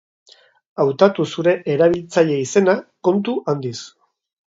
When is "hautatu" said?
0.83-1.27